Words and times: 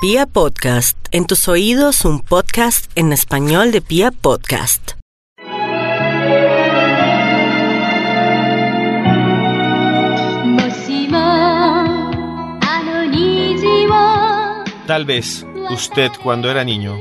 Pia 0.00 0.26
Podcast, 0.26 0.96
en 1.10 1.26
tus 1.26 1.48
oídos 1.48 2.04
un 2.04 2.20
podcast 2.20 2.88
en 2.94 3.12
español 3.12 3.72
de 3.72 3.80
Pia 3.80 4.12
Podcast. 4.12 4.92
Tal 14.86 15.04
vez 15.04 15.44
usted 15.68 16.12
cuando 16.22 16.48
era 16.48 16.62
niño 16.62 16.96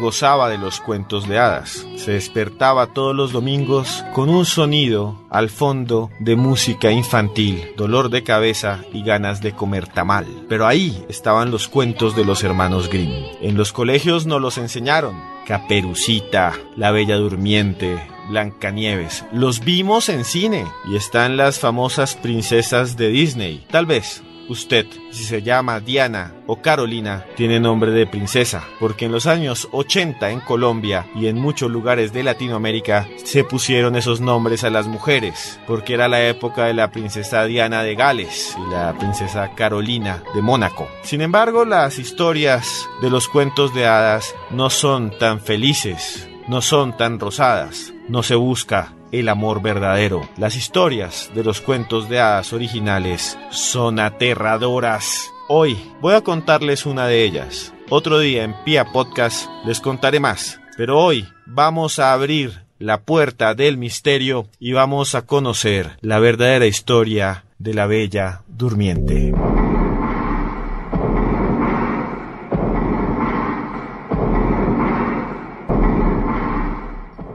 gozaba 0.00 0.48
de 0.48 0.58
los 0.58 0.80
cuentos 0.80 1.28
de 1.28 1.38
hadas. 1.38 1.86
Se 1.96 2.12
despertaba 2.12 2.88
todos 2.88 3.14
los 3.14 3.30
domingos 3.32 4.04
con 4.14 4.28
un 4.28 4.44
sonido 4.44 5.20
al 5.30 5.50
fondo 5.50 6.10
de 6.18 6.34
música 6.34 6.90
infantil, 6.90 7.72
dolor 7.76 8.10
de 8.10 8.24
cabeza 8.24 8.80
y 8.92 9.04
ganas 9.04 9.40
de 9.40 9.52
comer 9.52 9.86
tamal. 9.86 10.26
Pero 10.48 10.66
ahí 10.66 11.04
estaban 11.08 11.52
los 11.52 11.68
cuentos 11.68 12.16
de 12.16 12.24
los 12.24 12.42
hermanos 12.42 12.88
Grimm. 12.88 13.26
En 13.40 13.56
los 13.56 13.72
colegios 13.72 14.26
nos 14.26 14.40
los 14.40 14.58
enseñaron. 14.58 15.14
Caperucita, 15.46 16.54
La 16.76 16.90
Bella 16.90 17.16
Durmiente, 17.16 18.00
Blancanieves. 18.28 19.24
Los 19.32 19.60
vimos 19.60 20.08
en 20.08 20.24
cine 20.24 20.64
y 20.90 20.96
están 20.96 21.36
las 21.36 21.58
famosas 21.58 22.14
princesas 22.16 22.96
de 22.96 23.08
Disney. 23.08 23.66
Tal 23.70 23.86
vez 23.86 24.22
Usted, 24.50 24.84
si 25.12 25.22
se 25.22 25.42
llama 25.42 25.78
Diana 25.78 26.34
o 26.48 26.60
Carolina, 26.60 27.24
tiene 27.36 27.60
nombre 27.60 27.92
de 27.92 28.04
princesa, 28.04 28.64
porque 28.80 29.04
en 29.04 29.12
los 29.12 29.28
años 29.28 29.68
80 29.70 30.28
en 30.30 30.40
Colombia 30.40 31.06
y 31.14 31.28
en 31.28 31.38
muchos 31.38 31.70
lugares 31.70 32.12
de 32.12 32.24
Latinoamérica 32.24 33.06
se 33.22 33.44
pusieron 33.44 33.94
esos 33.94 34.20
nombres 34.20 34.64
a 34.64 34.70
las 34.70 34.88
mujeres, 34.88 35.60
porque 35.68 35.94
era 35.94 36.08
la 36.08 36.26
época 36.26 36.64
de 36.64 36.74
la 36.74 36.90
princesa 36.90 37.44
Diana 37.44 37.84
de 37.84 37.94
Gales 37.94 38.56
y 38.58 38.72
la 38.72 38.92
princesa 38.98 39.52
Carolina 39.54 40.24
de 40.34 40.42
Mónaco. 40.42 40.88
Sin 41.04 41.20
embargo, 41.20 41.64
las 41.64 42.00
historias 42.00 42.88
de 43.00 43.08
los 43.08 43.28
cuentos 43.28 43.72
de 43.72 43.86
hadas 43.86 44.34
no 44.50 44.68
son 44.68 45.16
tan 45.16 45.38
felices, 45.38 46.28
no 46.48 46.60
son 46.60 46.96
tan 46.96 47.20
rosadas, 47.20 47.92
no 48.10 48.24
se 48.24 48.34
busca 48.34 48.92
el 49.12 49.28
amor 49.28 49.62
verdadero. 49.62 50.28
Las 50.36 50.56
historias 50.56 51.30
de 51.34 51.44
los 51.44 51.60
cuentos 51.60 52.08
de 52.08 52.20
hadas 52.20 52.52
originales 52.52 53.38
son 53.50 54.00
aterradoras. 54.00 55.30
Hoy 55.48 55.78
voy 56.00 56.14
a 56.14 56.20
contarles 56.20 56.86
una 56.86 57.06
de 57.06 57.24
ellas. 57.24 57.72
Otro 57.88 58.18
día 58.18 58.44
en 58.44 58.54
Pia 58.64 58.86
Podcast 58.92 59.48
les 59.64 59.80
contaré 59.80 60.20
más. 60.20 60.60
Pero 60.76 60.98
hoy 60.98 61.26
vamos 61.46 61.98
a 61.98 62.12
abrir 62.12 62.64
la 62.78 63.02
puerta 63.02 63.54
del 63.54 63.76
misterio 63.76 64.48
y 64.58 64.72
vamos 64.72 65.14
a 65.14 65.26
conocer 65.26 65.96
la 66.00 66.18
verdadera 66.18 66.66
historia 66.66 67.44
de 67.58 67.74
la 67.74 67.86
bella 67.86 68.42
durmiente. 68.48 69.32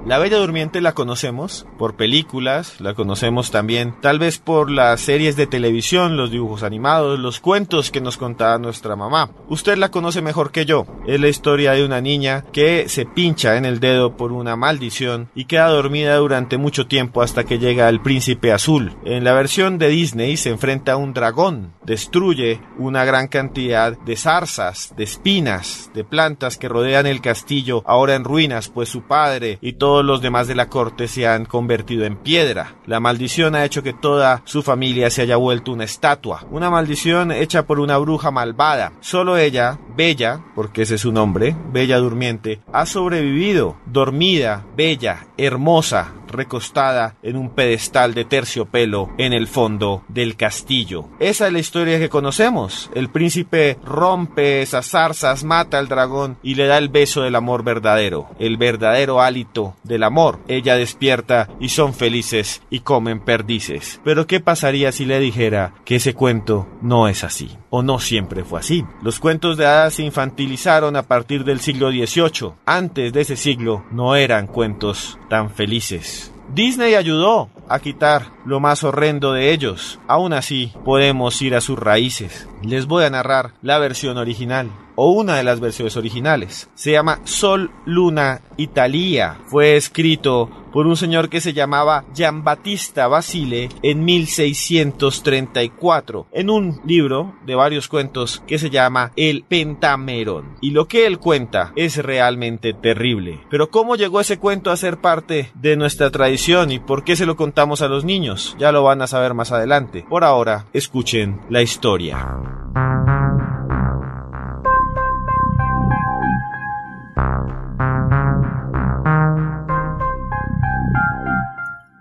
La 0.05 0.19
Bella 0.19 0.37
Durmiente 0.37 0.81
la 0.81 0.93
conocemos 0.93 1.65
por 1.79 1.95
películas, 1.95 2.79
la 2.79 2.93
conocemos 2.93 3.49
también 3.49 3.95
tal 4.01 4.19
vez 4.19 4.37
por 4.37 4.69
las 4.69 5.01
series 5.01 5.35
de 5.35 5.47
televisión, 5.47 6.15
los 6.15 6.29
dibujos 6.29 6.61
animados, 6.61 7.17
los 7.17 7.39
cuentos 7.39 7.89
que 7.89 8.01
nos 8.01 8.15
contaba 8.15 8.59
nuestra 8.59 8.95
mamá. 8.95 9.31
Usted 9.49 9.77
la 9.77 9.89
conoce 9.89 10.21
mejor 10.21 10.51
que 10.51 10.67
yo. 10.67 10.85
Es 11.07 11.19
la 11.19 11.27
historia 11.27 11.71
de 11.71 11.83
una 11.83 12.01
niña 12.01 12.45
que 12.53 12.87
se 12.87 13.07
pincha 13.07 13.57
en 13.57 13.65
el 13.65 13.79
dedo 13.79 14.15
por 14.15 14.31
una 14.31 14.55
maldición 14.55 15.31
y 15.33 15.45
queda 15.45 15.69
dormida 15.69 16.17
durante 16.17 16.59
mucho 16.59 16.85
tiempo 16.85 17.23
hasta 17.23 17.43
que 17.43 17.57
llega 17.57 17.89
el 17.89 17.99
príncipe 17.99 18.51
azul. 18.51 18.95
En 19.05 19.23
la 19.23 19.33
versión 19.33 19.79
de 19.79 19.87
Disney 19.87 20.37
se 20.37 20.51
enfrenta 20.51 20.91
a 20.91 20.97
un 20.97 21.15
dragón, 21.15 21.73
destruye 21.83 22.61
una 22.77 23.05
gran 23.05 23.27
cantidad 23.27 23.97
de 23.97 24.15
zarzas, 24.17 24.93
de 24.95 25.03
espinas, 25.03 25.89
de 25.95 26.03
plantas 26.03 26.59
que 26.59 26.69
rodean 26.69 27.07
el 27.07 27.21
castillo 27.21 27.81
ahora 27.87 28.13
en 28.13 28.23
ruinas, 28.23 28.69
pues 28.69 28.87
su 28.89 29.01
padre 29.01 29.57
y 29.61 29.73
todo 29.73 29.94
los 30.03 30.21
demás 30.21 30.47
de 30.47 30.55
la 30.55 30.67
corte 30.67 31.07
se 31.07 31.27
han 31.27 31.45
convertido 31.45 32.05
en 32.05 32.17
piedra. 32.17 32.73
La 32.85 32.99
maldición 32.99 33.55
ha 33.55 33.63
hecho 33.63 33.83
que 33.83 33.93
toda 33.93 34.41
su 34.45 34.63
familia 34.63 35.09
se 35.09 35.21
haya 35.21 35.37
vuelto 35.37 35.71
una 35.71 35.83
estatua, 35.83 36.43
una 36.51 36.69
maldición 36.69 37.31
hecha 37.31 37.65
por 37.65 37.79
una 37.79 37.97
bruja 37.97 38.31
malvada. 38.31 38.93
Solo 38.99 39.37
ella, 39.37 39.79
Bella, 39.95 40.41
porque 40.55 40.81
ese 40.81 40.95
es 40.95 41.01
su 41.01 41.11
nombre, 41.11 41.55
Bella 41.71 41.97
Durmiente, 41.97 42.61
ha 42.73 42.85
sobrevivido, 42.85 43.77
dormida, 43.85 44.65
bella, 44.75 45.27
hermosa, 45.37 46.13
recostada 46.27 47.15
en 47.23 47.37
un 47.37 47.49
pedestal 47.49 48.13
de 48.13 48.25
terciopelo 48.25 49.09
en 49.17 49.33
el 49.33 49.47
fondo 49.47 50.03
del 50.07 50.35
castillo. 50.35 51.09
Esa 51.19 51.47
es 51.47 51.53
la 51.53 51.59
historia 51.59 51.99
que 51.99 52.09
conocemos. 52.09 52.89
El 52.93 53.09
príncipe 53.09 53.77
rompe 53.83 54.61
esas 54.61 54.89
zarzas, 54.89 55.43
mata 55.43 55.79
al 55.79 55.87
dragón 55.87 56.37
y 56.43 56.55
le 56.55 56.67
da 56.67 56.77
el 56.77 56.89
beso 56.89 57.21
del 57.21 57.35
amor 57.35 57.63
verdadero, 57.63 58.29
el 58.39 58.57
verdadero 58.57 59.21
hálito 59.21 59.75
del 59.83 60.03
amor. 60.03 60.39
Ella 60.47 60.75
despierta 60.75 61.49
y 61.59 61.69
son 61.69 61.93
felices 61.93 62.61
y 62.69 62.79
comen 62.79 63.19
perdices. 63.19 63.99
Pero 64.03 64.27
¿qué 64.27 64.39
pasaría 64.39 64.91
si 64.91 65.05
le 65.05 65.19
dijera 65.19 65.73
que 65.85 65.95
ese 65.95 66.13
cuento 66.13 66.67
no 66.81 67.07
es 67.07 67.23
así? 67.23 67.57
O 67.69 67.83
no 67.83 67.99
siempre 67.99 68.43
fue 68.43 68.59
así. 68.59 68.85
Los 69.01 69.19
cuentos 69.19 69.57
de 69.57 69.65
hadas 69.65 69.95
se 69.95 70.03
infantilizaron 70.03 70.95
a 70.95 71.03
partir 71.03 71.43
del 71.43 71.59
siglo 71.59 71.89
XVIII. 71.91 72.53
Antes 72.65 73.13
de 73.13 73.21
ese 73.21 73.35
siglo 73.35 73.83
no 73.91 74.15
eran 74.15 74.47
cuentos 74.47 75.19
tan 75.29 75.49
felices. 75.49 76.24
Disney 76.53 76.95
ayudó 76.95 77.49
a 77.69 77.79
quitar 77.79 78.31
lo 78.45 78.59
más 78.59 78.83
horrendo 78.83 79.33
de 79.33 79.51
ellos. 79.51 79.99
Aún 80.07 80.33
así, 80.33 80.71
podemos 80.83 81.41
ir 81.41 81.55
a 81.55 81.61
sus 81.61 81.79
raíces. 81.79 82.47
Les 82.61 82.85
voy 82.85 83.03
a 83.03 83.09
narrar 83.09 83.53
la 83.61 83.79
versión 83.79 84.17
original 84.17 84.71
o 84.95 85.11
una 85.11 85.35
de 85.35 85.43
las 85.43 85.59
versiones 85.59 85.97
originales. 85.97 86.69
Se 86.73 86.91
llama 86.91 87.19
Sol 87.25 87.69
Luna 87.85 88.41
Italia. 88.57 89.37
Fue 89.47 89.75
escrito 89.75 90.49
por 90.71 90.87
un 90.87 90.95
señor 90.97 91.29
que 91.29 91.39
se 91.39 91.53
llamaba 91.53 92.03
Giambattista 92.13 93.07
Basile 93.07 93.69
en 93.81 94.03
1634 94.03 96.27
en 96.33 96.49
un 96.49 96.81
libro 96.85 97.33
de 97.45 97.55
varios 97.55 97.87
cuentos 97.87 98.43
que 98.45 98.59
se 98.59 98.69
llama 98.69 99.13
El 99.15 99.43
Pentamerón. 99.43 100.57
Y 100.59 100.71
lo 100.71 100.89
que 100.89 101.07
él 101.07 101.17
cuenta 101.17 101.71
es 101.77 101.95
realmente 101.97 102.73
terrible. 102.73 103.39
Pero 103.49 103.69
¿cómo 103.69 103.95
llegó 103.95 104.19
ese 104.19 104.37
cuento 104.37 104.69
a 104.69 104.75
ser 104.75 104.97
parte 104.97 105.49
de 105.55 105.77
nuestra 105.77 106.11
tradición 106.11 106.73
y 106.73 106.79
por 106.79 107.05
qué 107.05 107.15
se 107.15 107.25
lo 107.25 107.37
contamos 107.55 107.81
a 107.81 107.87
los 107.87 108.03
niños? 108.03 108.53
Ya 108.59 108.73
lo 108.73 108.83
van 108.83 109.01
a 109.01 109.07
saber 109.07 109.33
más 109.33 109.53
adelante. 109.53 110.05
Por 110.09 110.25
ahora, 110.25 110.65
escuchen 110.73 111.39
la 111.49 111.61
historia. 111.61 112.17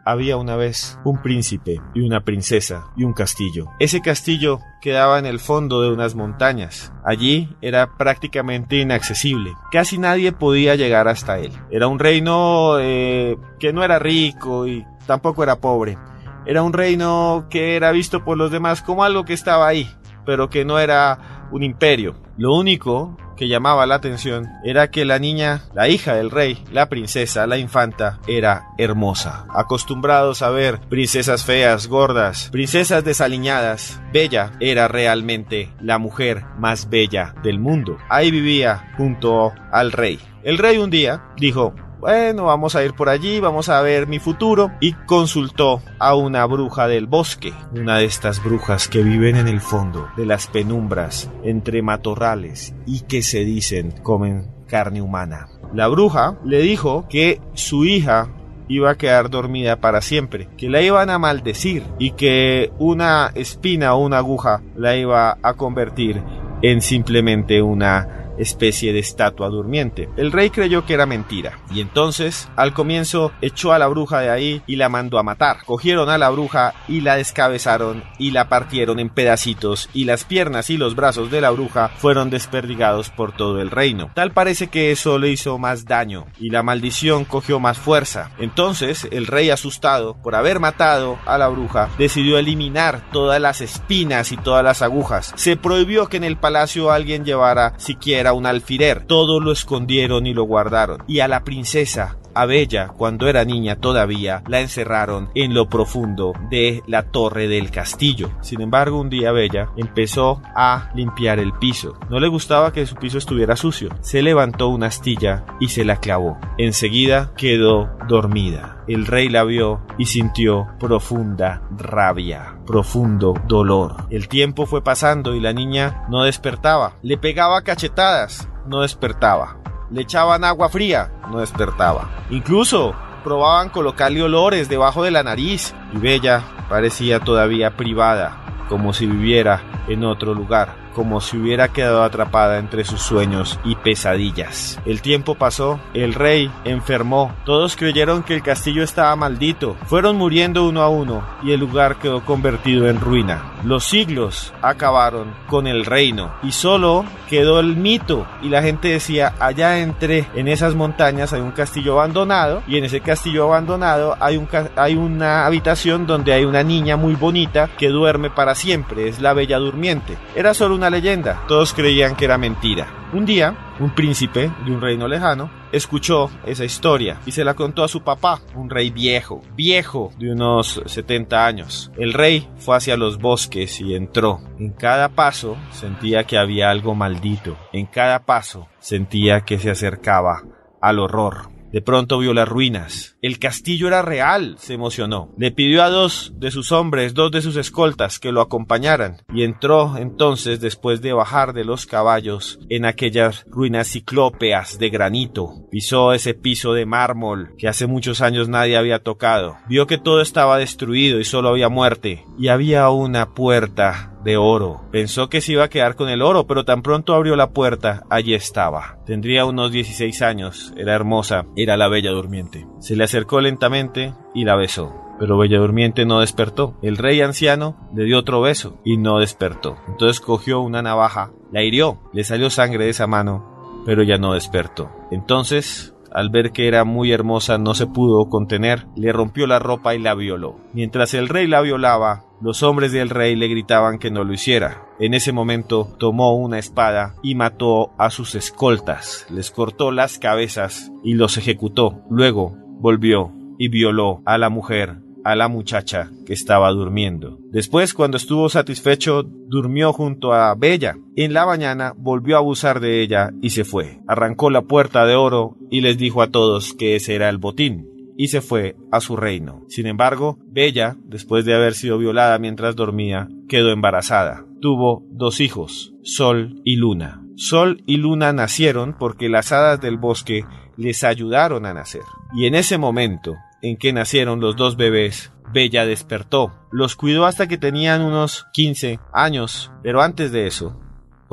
Había 0.04 0.36
una 0.36 0.56
vez 0.56 0.98
un 1.04 1.20
príncipe 1.22 1.80
y 1.94 2.00
una 2.00 2.20
princesa 2.20 2.86
y 2.96 3.04
un 3.04 3.12
castillo. 3.12 3.68
Ese 3.78 4.00
castillo 4.00 4.60
quedaba 4.80 5.18
en 5.18 5.26
el 5.26 5.40
fondo 5.40 5.80
de 5.82 5.90
unas 5.90 6.14
montañas. 6.14 6.92
Allí 7.04 7.56
era 7.62 7.96
prácticamente 7.96 8.76
inaccesible. 8.76 9.52
Casi 9.72 9.98
nadie 9.98 10.32
podía 10.32 10.74
llegar 10.74 11.08
hasta 11.08 11.38
él. 11.38 11.52
Era 11.70 11.88
un 11.88 11.98
reino 11.98 12.78
eh, 12.78 13.38
que 13.58 13.72
no 13.72 13.82
era 13.82 13.98
rico 13.98 14.66
y 14.66 14.84
tampoco 15.06 15.42
era 15.42 15.56
pobre. 15.56 15.98
Era 16.46 16.62
un 16.62 16.74
reino 16.74 17.46
que 17.48 17.76
era 17.76 17.90
visto 17.90 18.24
por 18.24 18.36
los 18.36 18.50
demás 18.50 18.82
como 18.82 19.04
algo 19.04 19.24
que 19.24 19.32
estaba 19.32 19.66
ahí, 19.66 19.90
pero 20.26 20.50
que 20.50 20.66
no 20.66 20.78
era 20.78 21.43
un 21.54 21.62
imperio. 21.62 22.16
Lo 22.36 22.52
único 22.52 23.16
que 23.36 23.46
llamaba 23.46 23.86
la 23.86 23.94
atención 23.94 24.48
era 24.64 24.90
que 24.90 25.04
la 25.04 25.20
niña, 25.20 25.62
la 25.72 25.88
hija 25.88 26.14
del 26.14 26.30
rey, 26.30 26.62
la 26.72 26.88
princesa, 26.88 27.46
la 27.46 27.58
infanta, 27.58 28.18
era 28.26 28.66
hermosa. 28.76 29.46
Acostumbrados 29.54 30.42
a 30.42 30.50
ver 30.50 30.80
princesas 30.80 31.44
feas, 31.44 31.86
gordas, 31.86 32.48
princesas 32.50 33.04
desaliñadas, 33.04 34.00
Bella 34.12 34.52
era 34.60 34.88
realmente 34.88 35.70
la 35.80 35.98
mujer 35.98 36.44
más 36.58 36.90
bella 36.90 37.34
del 37.42 37.60
mundo. 37.60 37.98
Ahí 38.08 38.30
vivía 38.32 38.92
junto 38.96 39.52
al 39.70 39.92
rey. 39.92 40.18
El 40.42 40.58
rey 40.58 40.78
un 40.78 40.90
día 40.90 41.24
dijo, 41.36 41.74
bueno, 42.04 42.44
vamos 42.44 42.76
a 42.76 42.84
ir 42.84 42.92
por 42.92 43.08
allí, 43.08 43.40
vamos 43.40 43.70
a 43.70 43.80
ver 43.80 44.06
mi 44.06 44.18
futuro. 44.18 44.70
Y 44.78 44.92
consultó 44.92 45.80
a 45.98 46.14
una 46.14 46.44
bruja 46.44 46.86
del 46.86 47.06
bosque, 47.06 47.54
una 47.74 47.96
de 47.96 48.04
estas 48.04 48.44
brujas 48.44 48.88
que 48.88 49.02
viven 49.02 49.36
en 49.36 49.48
el 49.48 49.62
fondo 49.62 50.10
de 50.14 50.26
las 50.26 50.46
penumbras, 50.46 51.30
entre 51.44 51.80
matorrales 51.80 52.74
y 52.84 53.00
que 53.04 53.22
se 53.22 53.46
dicen 53.46 53.92
comen 54.02 54.50
carne 54.68 55.00
humana. 55.00 55.48
La 55.72 55.88
bruja 55.88 56.36
le 56.44 56.58
dijo 56.58 57.06
que 57.08 57.40
su 57.54 57.86
hija 57.86 58.28
iba 58.68 58.90
a 58.90 58.96
quedar 58.96 59.30
dormida 59.30 59.76
para 59.76 60.02
siempre, 60.02 60.50
que 60.58 60.68
la 60.68 60.82
iban 60.82 61.08
a 61.08 61.18
maldecir 61.18 61.84
y 61.98 62.10
que 62.10 62.70
una 62.78 63.30
espina 63.34 63.94
o 63.94 64.04
una 64.04 64.18
aguja 64.18 64.60
la 64.76 64.94
iba 64.94 65.38
a 65.42 65.54
convertir 65.54 66.22
en 66.60 66.82
simplemente 66.82 67.62
una 67.62 68.23
especie 68.38 68.92
de 68.92 68.98
estatua 69.00 69.48
durmiente. 69.48 70.08
El 70.16 70.32
rey 70.32 70.50
creyó 70.50 70.84
que 70.84 70.94
era 70.94 71.06
mentira 71.06 71.58
y 71.70 71.80
entonces 71.80 72.48
al 72.56 72.72
comienzo 72.72 73.32
echó 73.40 73.72
a 73.72 73.78
la 73.78 73.86
bruja 73.86 74.20
de 74.20 74.30
ahí 74.30 74.62
y 74.66 74.76
la 74.76 74.88
mandó 74.88 75.18
a 75.18 75.22
matar. 75.22 75.58
Cogieron 75.64 76.08
a 76.08 76.18
la 76.18 76.30
bruja 76.30 76.74
y 76.88 77.00
la 77.00 77.16
descabezaron 77.16 78.04
y 78.18 78.30
la 78.30 78.48
partieron 78.48 78.98
en 78.98 79.10
pedacitos 79.10 79.88
y 79.92 80.04
las 80.04 80.24
piernas 80.24 80.70
y 80.70 80.76
los 80.76 80.94
brazos 80.94 81.30
de 81.30 81.40
la 81.40 81.50
bruja 81.50 81.88
fueron 81.88 82.30
desperdigados 82.30 83.10
por 83.10 83.32
todo 83.32 83.60
el 83.60 83.70
reino. 83.70 84.10
Tal 84.14 84.32
parece 84.32 84.68
que 84.68 84.90
eso 84.90 85.18
le 85.18 85.30
hizo 85.30 85.58
más 85.58 85.84
daño 85.84 86.26
y 86.38 86.50
la 86.50 86.62
maldición 86.62 87.24
cogió 87.24 87.60
más 87.60 87.78
fuerza. 87.78 88.30
Entonces 88.38 89.08
el 89.10 89.26
rey 89.26 89.50
asustado 89.50 90.16
por 90.22 90.34
haber 90.34 90.60
matado 90.60 91.18
a 91.26 91.38
la 91.38 91.48
bruja 91.48 91.88
decidió 91.98 92.38
eliminar 92.38 93.02
todas 93.12 93.40
las 93.40 93.60
espinas 93.60 94.32
y 94.32 94.36
todas 94.36 94.64
las 94.64 94.82
agujas. 94.82 95.32
Se 95.36 95.56
prohibió 95.56 96.08
que 96.08 96.16
en 96.16 96.24
el 96.24 96.36
palacio 96.36 96.90
alguien 96.90 97.24
llevara 97.24 97.74
siquiera 97.78 98.23
un 98.32 98.46
alfiler. 98.46 99.04
Todo 99.04 99.40
lo 99.40 99.52
escondieron 99.52 100.26
y 100.26 100.34
lo 100.34 100.44
guardaron. 100.44 101.02
Y 101.06 101.20
a 101.20 101.28
la 101.28 101.44
princesa 101.44 102.16
a 102.34 102.46
Bella, 102.46 102.88
cuando 102.88 103.28
era 103.28 103.44
niña 103.44 103.76
todavía, 103.76 104.42
la 104.48 104.60
encerraron 104.60 105.30
en 105.34 105.54
lo 105.54 105.68
profundo 105.68 106.32
de 106.50 106.82
la 106.86 107.04
torre 107.04 107.48
del 107.48 107.70
castillo. 107.70 108.30
Sin 108.40 108.60
embargo, 108.60 109.00
un 109.00 109.10
día 109.10 109.32
Bella 109.32 109.70
empezó 109.76 110.42
a 110.54 110.90
limpiar 110.94 111.38
el 111.38 111.52
piso. 111.52 111.98
No 112.10 112.20
le 112.20 112.28
gustaba 112.28 112.72
que 112.72 112.86
su 112.86 112.96
piso 112.96 113.18
estuviera 113.18 113.56
sucio. 113.56 113.90
Se 114.00 114.22
levantó 114.22 114.68
una 114.68 114.86
astilla 114.86 115.44
y 115.60 115.68
se 115.68 115.84
la 115.84 115.96
clavó. 115.96 116.38
Enseguida 116.58 117.32
quedó 117.36 117.90
dormida. 118.08 118.82
El 118.86 119.06
rey 119.06 119.28
la 119.28 119.44
vio 119.44 119.80
y 119.96 120.06
sintió 120.06 120.68
profunda 120.78 121.62
rabia, 121.70 122.58
profundo 122.66 123.34
dolor. 123.46 124.06
El 124.10 124.28
tiempo 124.28 124.66
fue 124.66 124.82
pasando 124.82 125.34
y 125.34 125.40
la 125.40 125.52
niña 125.52 126.04
no 126.10 126.24
despertaba. 126.24 126.94
Le 127.02 127.16
pegaba 127.16 127.62
cachetadas, 127.62 128.48
no 128.66 128.82
despertaba. 128.82 129.58
Le 129.90 130.02
echaban 130.02 130.44
agua 130.44 130.68
fría, 130.68 131.10
no 131.30 131.40
despertaba. 131.40 132.10
Incluso 132.30 132.94
probaban 133.22 133.70
colocarle 133.70 134.22
olores 134.22 134.68
debajo 134.68 135.02
de 135.02 135.10
la 135.10 135.22
nariz 135.22 135.74
y 135.94 135.98
Bella 135.98 136.42
parecía 136.68 137.20
todavía 137.20 137.76
privada, 137.76 138.36
como 138.68 138.92
si 138.92 139.06
viviera 139.06 139.62
en 139.88 140.04
otro 140.04 140.34
lugar 140.34 140.83
como 140.94 141.20
si 141.20 141.36
hubiera 141.36 141.68
quedado 141.68 142.02
atrapada 142.02 142.58
entre 142.58 142.84
sus 142.84 143.02
sueños 143.02 143.58
y 143.64 143.74
pesadillas. 143.76 144.80
El 144.86 145.02
tiempo 145.02 145.34
pasó, 145.34 145.80
el 145.92 146.14
rey 146.14 146.50
enfermó, 146.64 147.34
todos 147.44 147.76
creyeron 147.76 148.22
que 148.22 148.34
el 148.34 148.42
castillo 148.42 148.82
estaba 148.82 149.14
maldito, 149.16 149.76
fueron 149.86 150.16
muriendo 150.16 150.66
uno 150.66 150.82
a 150.82 150.88
uno 150.88 151.22
y 151.42 151.52
el 151.52 151.60
lugar 151.60 151.96
quedó 151.96 152.24
convertido 152.24 152.88
en 152.88 153.00
ruina. 153.00 153.52
Los 153.64 153.84
siglos 153.84 154.52
acabaron 154.62 155.34
con 155.46 155.66
el 155.66 155.84
reino 155.84 156.34
y 156.42 156.52
solo 156.52 157.04
quedó 157.28 157.60
el 157.60 157.76
mito 157.76 158.26
y 158.42 158.48
la 158.48 158.62
gente 158.62 158.88
decía 158.88 159.34
allá 159.40 159.78
entre 159.78 160.26
en 160.34 160.48
esas 160.48 160.74
montañas 160.74 161.32
hay 161.32 161.40
un 161.40 161.52
castillo 161.52 161.94
abandonado 161.94 162.62
y 162.66 162.76
en 162.76 162.84
ese 162.84 163.00
castillo 163.00 163.44
abandonado 163.44 164.16
hay, 164.20 164.36
un, 164.36 164.48
hay 164.76 164.94
una 164.94 165.46
habitación 165.46 166.06
donde 166.06 166.32
hay 166.32 166.44
una 166.44 166.62
niña 166.62 166.96
muy 166.96 167.14
bonita 167.14 167.68
que 167.78 167.88
duerme 167.88 168.30
para 168.30 168.54
siempre, 168.54 169.08
es 169.08 169.20
la 169.20 169.32
bella 169.32 169.58
durmiente. 169.58 170.16
Era 170.36 170.54
solo 170.54 170.74
una 170.74 170.83
leyenda, 170.90 171.42
todos 171.48 171.72
creían 171.74 172.16
que 172.16 172.24
era 172.24 172.38
mentira. 172.38 172.86
Un 173.12 173.24
día, 173.24 173.74
un 173.78 173.94
príncipe 173.94 174.50
de 174.64 174.72
un 174.72 174.80
reino 174.80 175.06
lejano 175.06 175.50
escuchó 175.72 176.30
esa 176.46 176.64
historia 176.64 177.20
y 177.26 177.32
se 177.32 177.44
la 177.44 177.54
contó 177.54 177.84
a 177.84 177.88
su 177.88 178.02
papá, 178.02 178.40
un 178.54 178.70
rey 178.70 178.90
viejo, 178.90 179.42
viejo 179.54 180.12
de 180.18 180.32
unos 180.32 180.82
70 180.84 181.46
años. 181.46 181.92
El 181.96 182.12
rey 182.12 182.48
fue 182.56 182.76
hacia 182.76 182.96
los 182.96 183.18
bosques 183.18 183.80
y 183.80 183.94
entró. 183.94 184.40
En 184.58 184.72
cada 184.72 185.10
paso 185.10 185.56
sentía 185.70 186.24
que 186.24 186.38
había 186.38 186.70
algo 186.70 186.94
maldito. 186.94 187.56
En 187.72 187.86
cada 187.86 188.24
paso 188.24 188.68
sentía 188.78 189.42
que 189.42 189.58
se 189.58 189.70
acercaba 189.70 190.42
al 190.80 190.98
horror. 190.98 191.53
De 191.74 191.82
pronto 191.82 192.20
vio 192.20 192.32
las 192.34 192.48
ruinas. 192.48 193.16
El 193.20 193.40
castillo 193.40 193.88
era 193.88 194.00
real, 194.00 194.54
se 194.60 194.74
emocionó. 194.74 195.34
Le 195.36 195.50
pidió 195.50 195.82
a 195.82 195.90
dos 195.90 196.32
de 196.36 196.52
sus 196.52 196.70
hombres, 196.70 197.14
dos 197.14 197.32
de 197.32 197.42
sus 197.42 197.56
escoltas, 197.56 198.20
que 198.20 198.30
lo 198.30 198.40
acompañaran, 198.40 199.22
y 199.34 199.42
entró 199.42 199.96
entonces, 199.98 200.60
después 200.60 201.02
de 201.02 201.12
bajar 201.14 201.52
de 201.52 201.64
los 201.64 201.86
caballos, 201.86 202.60
en 202.68 202.84
aquellas 202.84 203.44
ruinas 203.48 203.88
ciclópeas 203.88 204.78
de 204.78 204.88
granito. 204.88 205.66
Pisó 205.72 206.12
ese 206.12 206.34
piso 206.34 206.74
de 206.74 206.86
mármol 206.86 207.56
que 207.58 207.66
hace 207.66 207.88
muchos 207.88 208.20
años 208.20 208.48
nadie 208.48 208.76
había 208.76 209.02
tocado. 209.02 209.56
Vio 209.68 209.88
que 209.88 209.98
todo 209.98 210.20
estaba 210.20 210.58
destruido 210.58 211.18
y 211.18 211.24
solo 211.24 211.48
había 211.48 211.70
muerte, 211.70 212.24
y 212.38 212.46
había 212.46 212.88
una 212.90 213.34
puerta 213.34 214.13
de 214.24 214.36
oro. 214.36 214.80
Pensó 214.90 215.28
que 215.28 215.40
se 215.40 215.52
iba 215.52 215.64
a 215.64 215.68
quedar 215.68 215.94
con 215.94 216.08
el 216.08 216.22
oro, 216.22 216.46
pero 216.46 216.64
tan 216.64 216.82
pronto 216.82 217.14
abrió 217.14 217.36
la 217.36 217.50
puerta, 217.50 218.04
allí 218.10 218.34
estaba. 218.34 218.98
Tendría 219.06 219.44
unos 219.44 219.70
16 219.70 220.22
años, 220.22 220.72
era 220.76 220.94
hermosa, 220.94 221.46
era 221.56 221.76
la 221.76 221.88
bella 221.88 222.10
durmiente. 222.10 222.66
Se 222.80 222.96
le 222.96 223.04
acercó 223.04 223.40
lentamente 223.40 224.14
y 224.34 224.44
la 224.44 224.56
besó. 224.56 225.04
Pero 225.18 225.38
Bella 225.38 225.58
Durmiente 225.58 226.04
no 226.06 226.18
despertó. 226.18 226.76
El 226.82 226.96
rey 226.96 227.20
anciano 227.20 227.76
le 227.94 228.04
dio 228.04 228.18
otro 228.18 228.40
beso 228.40 228.80
y 228.84 228.96
no 228.96 229.20
despertó. 229.20 229.76
Entonces 229.86 230.20
cogió 230.20 230.60
una 230.60 230.82
navaja, 230.82 231.30
la 231.52 231.62
hirió, 231.62 232.00
le 232.12 232.24
salió 232.24 232.50
sangre 232.50 232.86
de 232.86 232.90
esa 232.90 233.06
mano, 233.06 233.82
pero 233.86 234.02
ya 234.02 234.18
no 234.18 234.34
despertó. 234.34 234.90
Entonces 235.12 235.94
al 236.14 236.30
ver 236.30 236.52
que 236.52 236.68
era 236.68 236.84
muy 236.84 237.10
hermosa 237.10 237.58
no 237.58 237.74
se 237.74 237.88
pudo 237.88 238.28
contener, 238.28 238.86
le 238.94 239.12
rompió 239.12 239.48
la 239.48 239.58
ropa 239.58 239.96
y 239.96 239.98
la 239.98 240.14
violó. 240.14 240.60
Mientras 240.72 241.12
el 241.12 241.28
rey 241.28 241.48
la 241.48 241.60
violaba, 241.60 242.24
los 242.44 242.62
hombres 242.62 242.92
del 242.92 243.08
rey 243.08 243.36
le 243.36 243.48
gritaban 243.48 243.98
que 243.98 244.10
no 244.10 244.22
lo 244.22 244.34
hiciera. 244.34 244.86
En 245.00 245.14
ese 245.14 245.32
momento 245.32 245.88
tomó 245.98 246.36
una 246.36 246.58
espada 246.58 247.14
y 247.22 247.34
mató 247.34 247.92
a 247.96 248.10
sus 248.10 248.34
escoltas, 248.34 249.26
les 249.30 249.50
cortó 249.50 249.90
las 249.90 250.18
cabezas 250.18 250.92
y 251.02 251.14
los 251.14 251.38
ejecutó. 251.38 252.02
Luego 252.10 252.54
volvió 252.80 253.32
y 253.58 253.68
violó 253.68 254.20
a 254.26 254.36
la 254.36 254.50
mujer 254.50 254.98
a 255.24 255.34
la 255.34 255.48
muchacha 255.48 256.10
que 256.26 256.34
estaba 256.34 256.70
durmiendo. 256.70 257.38
Después, 257.50 257.94
cuando 257.94 258.18
estuvo 258.18 258.50
satisfecho, 258.50 259.22
durmió 259.22 259.94
junto 259.94 260.34
a 260.34 260.54
Bella. 260.54 260.96
En 261.16 261.32
la 261.32 261.46
mañana 261.46 261.94
volvió 261.96 262.36
a 262.36 262.40
abusar 262.40 262.78
de 262.80 263.00
ella 263.00 263.30
y 263.40 263.50
se 263.50 263.64
fue. 263.64 264.00
Arrancó 264.06 264.50
la 264.50 264.60
puerta 264.60 265.06
de 265.06 265.14
oro 265.14 265.56
y 265.70 265.80
les 265.80 265.96
dijo 265.96 266.20
a 266.20 266.30
todos 266.30 266.74
que 266.74 266.94
ese 266.94 267.14
era 267.14 267.30
el 267.30 267.38
botín 267.38 267.93
y 268.16 268.28
se 268.28 268.40
fue 268.40 268.76
a 268.90 269.00
su 269.00 269.16
reino. 269.16 269.62
Sin 269.68 269.86
embargo, 269.86 270.38
Bella, 270.46 270.96
después 271.04 271.44
de 271.44 271.54
haber 271.54 271.74
sido 271.74 271.98
violada 271.98 272.38
mientras 272.38 272.76
dormía, 272.76 273.28
quedó 273.48 273.70
embarazada. 273.70 274.44
Tuvo 274.60 275.04
dos 275.10 275.40
hijos, 275.40 275.94
Sol 276.02 276.60
y 276.64 276.76
Luna. 276.76 277.22
Sol 277.36 277.82
y 277.86 277.96
Luna 277.96 278.32
nacieron 278.32 278.96
porque 278.98 279.28
las 279.28 279.52
hadas 279.52 279.80
del 279.80 279.98
bosque 279.98 280.44
les 280.76 281.04
ayudaron 281.04 281.66
a 281.66 281.74
nacer. 281.74 282.02
Y 282.36 282.46
en 282.46 282.54
ese 282.54 282.78
momento, 282.78 283.34
en 283.62 283.76
que 283.76 283.92
nacieron 283.92 284.40
los 284.40 284.56
dos 284.56 284.76
bebés, 284.76 285.32
Bella 285.52 285.86
despertó. 285.86 286.52
Los 286.70 286.96
cuidó 286.96 287.26
hasta 287.26 287.46
que 287.46 287.58
tenían 287.58 288.02
unos 288.02 288.46
15 288.52 288.98
años, 289.12 289.72
pero 289.82 290.02
antes 290.02 290.32
de 290.32 290.46
eso, 290.46 290.80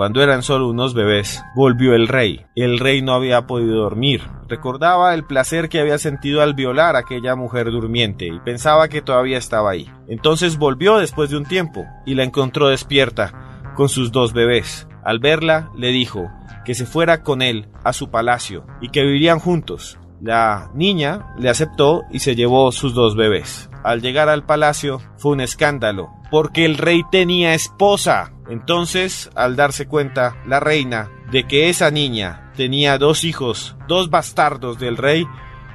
cuando 0.02 0.24
eran 0.24 0.42
solo 0.42 0.68
unos 0.68 0.96
bebés, 0.96 1.44
volvió 1.54 1.94
el 1.94 2.08
rey. 2.08 2.48
El 2.56 2.80
rey 2.80 3.04
no 3.04 3.14
había 3.14 3.46
podido 3.46 3.76
dormir. 3.76 4.24
Recordaba 4.50 5.14
el 5.14 5.26
placer 5.26 5.70
que 5.70 5.80
había 5.80 6.00
sentido 6.00 6.42
al 6.42 6.56
violar 6.56 6.96
a 6.96 7.02
aquella 7.02 7.36
mujer 7.36 7.70
durmiente 7.70 8.26
y 8.26 8.40
pensaba 8.40 8.88
que 8.88 9.04
todavía 9.04 9.38
estaba 9.38 9.70
ahí. 9.70 9.92
Entonces 10.08 10.58
volvió 10.58 10.98
después 10.98 11.30
de 11.30 11.38
un 11.38 11.46
tiempo 11.46 11.86
y 12.04 12.16
la 12.16 12.24
encontró 12.24 12.70
despierta 12.70 13.62
con 13.76 13.90
sus 13.90 14.12
dos 14.12 14.34
bebés. 14.34 14.88
Al 15.04 15.20
verla, 15.20 15.70
le 15.78 15.90
dijo 15.90 16.32
que 16.66 16.74
se 16.74 16.88
fuera 16.88 17.22
con 17.22 17.44
él 17.44 17.68
a 17.84 17.94
su 17.94 18.10
palacio 18.10 18.66
y 18.82 18.90
que 18.90 19.04
vivirían 19.04 19.38
juntos. 19.38 20.00
La 20.20 20.72
niña 20.74 21.36
le 21.38 21.48
aceptó 21.48 22.06
y 22.10 22.22
se 22.22 22.36
llevó 22.36 22.72
sus 22.72 22.96
dos 22.96 23.16
bebés. 23.16 23.70
Al 23.84 24.02
llegar 24.02 24.30
al 24.30 24.48
palacio 24.48 25.00
fue 25.18 25.34
un 25.34 25.42
escándalo, 25.42 26.10
porque 26.32 26.66
el 26.66 26.78
rey 26.78 27.04
tenía 27.12 27.54
esposa. 27.54 28.34
Entonces, 28.50 29.30
al 29.36 29.56
darse 29.56 29.88
cuenta 29.88 30.38
la 30.48 30.60
reina 30.60 31.12
de 31.32 31.46
que 31.46 31.70
esa 31.70 31.92
niña 31.92 32.52
tenía 32.56 32.98
dos 32.98 33.24
hijos, 33.24 33.76
dos 33.88 34.10
bastardos 34.10 34.80
del 34.80 34.98
rey, 34.98 35.28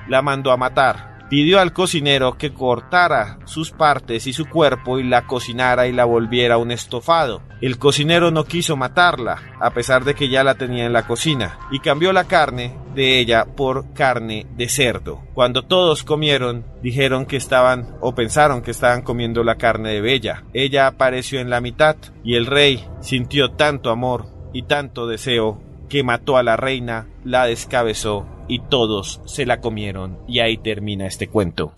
la 0.09 0.23
mandó 0.23 0.51
a 0.51 0.57
matar 0.57 1.16
pidió 1.29 1.61
al 1.61 1.73
cocinero 1.73 2.39
que 2.39 2.53
cortara 2.53 3.39
sus 3.45 3.71
partes 3.71 4.27
y 4.27 4.33
su 4.33 4.47
cuerpo 4.47 4.99
y 4.99 5.03
la 5.03 5.27
cocinara 5.27 5.87
y 5.87 5.93
la 5.93 6.05
volviera 6.05 6.59
un 6.59 6.71
estofado. 6.71 7.43
El 7.61 7.79
cocinero 7.79 8.31
no 8.31 8.45
quiso 8.45 8.77
matarla, 8.77 9.57
a 9.61 9.71
pesar 9.71 10.05
de 10.05 10.15
que 10.15 10.29
ya 10.29 10.45
la 10.45 10.55
tenía 10.55 10.85
en 10.87 10.93
la 10.93 11.07
cocina, 11.07 11.59
y 11.71 11.81
cambió 11.81 12.13
la 12.13 12.25
carne 12.25 12.77
de 12.95 13.19
ella 13.19 13.45
por 13.45 13.93
carne 13.93 14.47
de 14.57 14.69
cerdo. 14.69 15.23
Cuando 15.35 15.63
todos 15.63 16.05
comieron, 16.05 16.65
dijeron 16.83 17.27
que 17.27 17.37
estaban 17.37 17.97
o 18.01 18.15
pensaron 18.15 18.63
que 18.63 18.71
estaban 18.71 19.03
comiendo 19.03 19.43
la 19.43 19.57
carne 19.57 19.91
de 19.91 20.01
Bella. 20.01 20.45
Ella 20.53 20.87
apareció 20.87 21.41
en 21.41 21.51
la 21.51 21.61
mitad 21.61 21.97
y 22.25 22.35
el 22.35 22.47
rey 22.47 22.87
sintió 23.01 23.53
tanto 23.53 23.91
amor 23.91 24.27
y 24.53 24.63
tanto 24.63 25.07
deseo 25.07 25.63
que 25.89 26.03
mató 26.03 26.37
a 26.37 26.43
la 26.43 26.57
reina, 26.57 27.07
la 27.25 27.47
descabezó 27.47 28.27
y 28.49 28.61
todos 28.61 29.21
se 29.25 29.47
la 29.47 29.61
comieron 29.61 30.19
y 30.27 30.41
ahí 30.41 30.57
termina 30.57 31.07
este 31.07 31.29
cuento. 31.29 31.73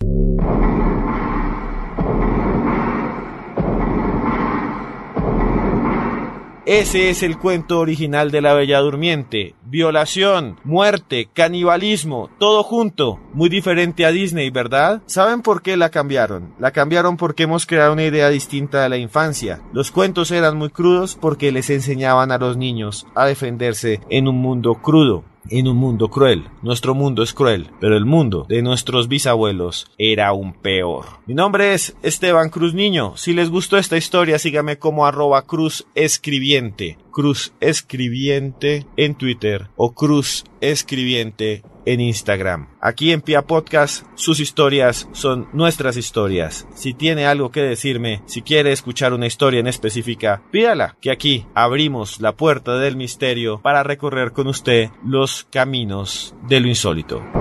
Ese 6.69 7.09
es 7.09 7.23
el 7.23 7.39
cuento 7.39 7.79
original 7.79 8.29
de 8.29 8.41
la 8.41 8.53
Bella 8.53 8.79
Durmiente. 8.79 9.55
Violación, 9.63 10.59
muerte, 10.63 11.27
canibalismo, 11.33 12.29
todo 12.37 12.61
junto. 12.61 13.19
Muy 13.33 13.49
diferente 13.49 14.05
a 14.05 14.11
Disney, 14.11 14.51
¿verdad? 14.51 15.01
¿Saben 15.07 15.41
por 15.41 15.63
qué 15.63 15.77
la 15.77 15.89
cambiaron? 15.89 16.53
La 16.59 16.69
cambiaron 16.69 17.17
porque 17.17 17.41
hemos 17.41 17.65
creado 17.65 17.93
una 17.93 18.03
idea 18.03 18.29
distinta 18.29 18.83
de 18.83 18.89
la 18.89 18.97
infancia. 18.97 19.63
Los 19.73 19.89
cuentos 19.89 20.29
eran 20.29 20.57
muy 20.57 20.69
crudos 20.69 21.17
porque 21.19 21.51
les 21.51 21.71
enseñaban 21.71 22.31
a 22.31 22.37
los 22.37 22.55
niños 22.55 23.07
a 23.15 23.25
defenderse 23.25 24.01
en 24.11 24.27
un 24.27 24.37
mundo 24.37 24.75
crudo 24.75 25.23
en 25.49 25.67
un 25.67 25.77
mundo 25.77 26.09
cruel. 26.09 26.45
Nuestro 26.61 26.95
mundo 26.95 27.23
es 27.23 27.33
cruel, 27.33 27.69
pero 27.79 27.95
el 27.95 28.05
mundo 28.05 28.45
de 28.49 28.61
nuestros 28.61 29.07
bisabuelos 29.07 29.91
era 29.97 30.27
aún 30.27 30.53
peor. 30.53 31.05
Mi 31.25 31.33
nombre 31.33 31.73
es 31.73 31.95
Esteban 32.03 32.49
Cruz 32.49 32.73
Niño. 32.73 33.15
Si 33.17 33.33
les 33.33 33.49
gustó 33.49 33.77
esta 33.77 33.97
historia, 33.97 34.39
sígame 34.39 34.77
como 34.77 35.05
arroba 35.05 35.43
Cruz 35.43 35.87
Escribiente. 35.95 36.97
Cruz 37.11 37.53
Escribiente 37.59 38.85
en 38.95 39.15
Twitter 39.15 39.69
o 39.75 39.93
Cruz 39.93 40.45
Escribiente 40.61 41.63
en 41.93 42.01
Instagram. 42.01 42.67
Aquí 42.81 43.11
en 43.11 43.21
Pia 43.21 43.43
Podcast, 43.43 44.05
sus 44.15 44.39
historias 44.39 45.07
son 45.11 45.47
nuestras 45.53 45.97
historias. 45.97 46.67
Si 46.75 46.93
tiene 46.93 47.25
algo 47.25 47.51
que 47.51 47.61
decirme, 47.61 48.21
si 48.25 48.41
quiere 48.41 48.71
escuchar 48.71 49.13
una 49.13 49.27
historia 49.27 49.59
en 49.59 49.67
específica, 49.67 50.41
pídala, 50.51 50.95
que 51.01 51.11
aquí 51.11 51.45
abrimos 51.55 52.21
la 52.21 52.33
puerta 52.33 52.77
del 52.77 52.95
misterio 52.95 53.59
para 53.61 53.83
recorrer 53.83 54.31
con 54.31 54.47
usted 54.47 54.89
los 55.03 55.47
caminos 55.51 56.35
de 56.47 56.59
lo 56.59 56.67
insólito. 56.67 57.38